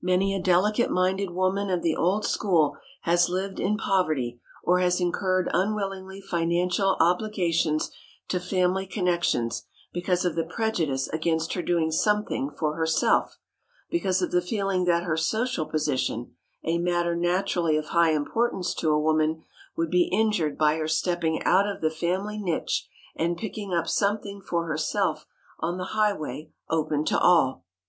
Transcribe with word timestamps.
Many 0.00 0.32
a 0.32 0.40
delicate 0.40 0.88
minded 0.88 1.30
woman 1.32 1.68
of 1.68 1.82
the 1.82 1.96
old 1.96 2.24
school 2.24 2.76
has 3.00 3.28
lived 3.28 3.58
in 3.58 3.76
poverty 3.76 4.40
or 4.62 4.78
has 4.78 5.00
incurred 5.00 5.50
unwillingly 5.52 6.20
financial 6.20 6.96
obligations 7.00 7.90
to 8.28 8.38
family 8.38 8.86
connections 8.86 9.66
because 9.92 10.24
of 10.24 10.36
the 10.36 10.44
prejudice 10.44 11.08
against 11.08 11.54
her 11.54 11.60
doing 11.62 11.90
something 11.90 12.50
for 12.50 12.76
herself, 12.76 13.40
because 13.90 14.22
of 14.22 14.30
the 14.30 14.40
feeling 14.40 14.84
that 14.84 15.02
her 15.02 15.16
social 15.16 15.66
position, 15.66 16.36
a 16.62 16.78
matter 16.78 17.16
naturally 17.16 17.76
of 17.76 17.86
high 17.86 18.12
importance 18.12 18.74
to 18.74 18.90
a 18.90 19.00
woman, 19.00 19.42
would 19.76 19.90
be 19.90 20.08
injured 20.12 20.56
by 20.56 20.76
her 20.76 20.86
stepping 20.86 21.42
out 21.42 21.66
of 21.68 21.80
the 21.80 21.90
family 21.90 22.38
niche 22.38 22.88
and 23.16 23.36
picking 23.38 23.72
up 23.74 23.88
something 23.88 24.40
for 24.40 24.66
herself 24.66 25.26
on 25.58 25.78
the 25.78 25.86
highway 25.96 26.52
open 26.70 27.04
to 27.04 27.18
all. 27.18 27.64